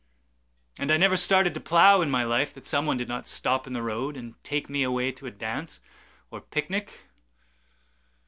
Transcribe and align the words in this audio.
And 0.79 0.89
I 0.91 0.97
never 0.97 1.15
started 1.15 1.53
to 1.53 1.59
plow 1.59 2.01
in 2.01 2.09
my 2.09 2.23
lifeThat 2.23 2.65
some 2.65 2.87
one 2.87 2.97
did 2.97 3.07
not 3.07 3.27
stop 3.27 3.67
in 3.67 3.73
the 3.73 3.81
roadAnd 3.83 4.33
take 4.41 4.67
me 4.67 4.81
away 4.81 5.11
to 5.11 5.27
a 5.27 5.31
dance 5.31 5.79
or 6.31 6.41
picnic. 6.41 7.01